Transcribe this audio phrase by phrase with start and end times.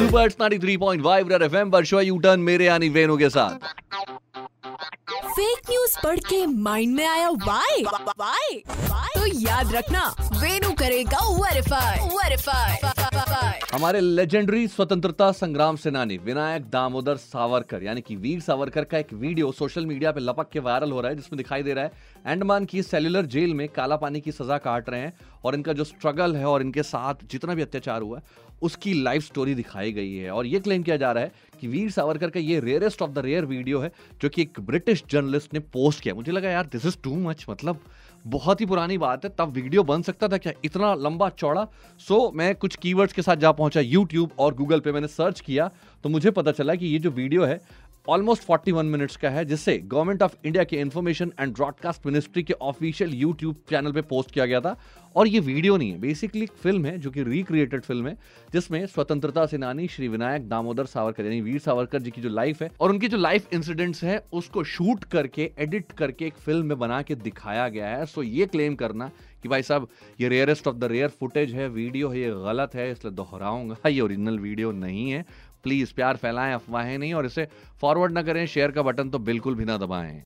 [0.00, 3.66] Super 93.5 red FM पर show U turn मेरे यानी वेनु के साथ।
[5.30, 7.82] फेक न्यूज़ पढ़ के माइंड में आया वाई
[8.20, 8.58] वाई
[9.16, 10.04] तो याद रखना
[10.42, 18.40] वेनु करेगा वेरीफाई वेरीफाई हमारे लेजेंडरी स्वतंत्रता संग्राम सेनानी विनायक दामोदर सावरकर यानी कि वीर
[18.40, 21.62] सावरकर का एक वीडियो सोशल मीडिया पे लपक के वायरल हो रहा है जिसमें दिखाई
[21.62, 21.92] दे रहा है
[22.34, 25.12] अंडमान की सेल्युलर जेल में काला पानी की सजा काट रहे हैं
[25.44, 29.24] और इनका जो स्ट्रगल है और इनके साथ जितना भी अत्याचार हुआ है उसकी लाइफ
[29.24, 32.40] स्टोरी दिखाई गई है। और ये क्लेम किया जा रहा है कि वीर सावरकर का
[32.40, 36.14] ये rarest of the rare video है जो कि एक ब्रिटिश जर्नलिस्ट ने पोस्ट किया।
[36.14, 37.80] मुझे लगा यार दिस इज़ टू मच मतलब
[38.26, 40.52] बहुत ही पुरानी बात है तब वीडियो बन सकता था क्या?
[40.64, 41.66] इतना लंबा चौड़ा?
[42.00, 45.40] सो so, मैं कुछ कीवर्ड्स के साथ जा पहुँचा यूट्यूब और गूगल पे मैंने सर्च
[45.40, 45.70] किया
[46.04, 47.60] तो मुझे पता चला कि ये जो वीडियो है
[48.08, 52.52] ऑलमोस्ट 41 मिनट्स का है जिससे गवर्नमेंट ऑफ़ इंडिया के इंफॉर्मेशन एंड ब्रॉडकास्ट मिनिस्ट्री के
[52.52, 54.76] ऑफिशियल यूट्यूब चैनल पे पोस्ट किया गया था।
[55.16, 58.18] और ये वीडियो नहीं है बेसिकली एक फ़िल्म है, जो कि रिक्रिएटेड फ़िल्म है,
[58.52, 62.70] जिसमें स्वतंत्रता सेनानी श्री विनायक दामोदर सावरकर, यानी वीर सावरकर जी की जो लाइफ है
[62.80, 67.02] और उनकी जो लाइफ इंसिडेंट्स है, उसको शूट करके एडिट करके एक फ़िल्म में बना
[67.02, 69.10] के दिखाया गया है। सो ये क्लेम करना
[69.42, 69.88] कि भाई साहब,
[70.20, 74.00] ये rarest of the rare footage है वीडियो है, ये गलत है, इसलिए दोहराऊँगा। ये
[74.00, 75.24] ओरिजिनल वीडियो नहीं है।
[75.62, 77.48] प्लीज़ प्यार फैलाएँ, अफवाहें नहीं, और इसे
[77.80, 80.22] फॉरवर्ड ना करें शेयर का बटन तो बिल्कुल भी ना दबाएँ।